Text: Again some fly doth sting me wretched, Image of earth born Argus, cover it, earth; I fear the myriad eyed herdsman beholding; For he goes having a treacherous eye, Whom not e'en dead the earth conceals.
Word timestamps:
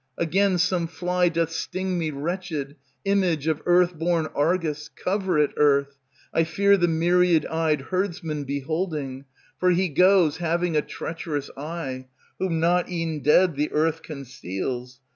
Again 0.17 0.57
some 0.57 0.87
fly 0.87 1.29
doth 1.29 1.51
sting 1.51 1.99
me 1.99 2.09
wretched, 2.09 2.75
Image 3.05 3.45
of 3.45 3.61
earth 3.67 3.93
born 3.93 4.25
Argus, 4.33 4.89
cover 4.89 5.37
it, 5.37 5.51
earth; 5.57 5.99
I 6.33 6.43
fear 6.43 6.75
the 6.75 6.87
myriad 6.87 7.45
eyed 7.45 7.81
herdsman 7.81 8.43
beholding; 8.45 9.25
For 9.59 9.69
he 9.69 9.89
goes 9.89 10.37
having 10.37 10.75
a 10.75 10.81
treacherous 10.81 11.51
eye, 11.55 12.07
Whom 12.39 12.59
not 12.59 12.89
e'en 12.89 13.19
dead 13.19 13.55
the 13.55 13.71
earth 13.73 14.01
conceals. 14.01 15.01